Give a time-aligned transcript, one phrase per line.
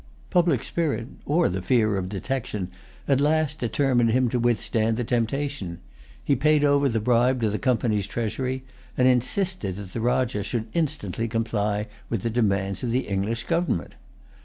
[0.31, 2.71] Public spirit, or the fear of detection,
[3.07, 5.77] at last, determined him to withstand the temptation.
[6.23, 8.63] He paid over the bribe to the Company's treasury,
[8.97, 13.93] and insisted that the Rajah should instantly comply with the demands of the English government.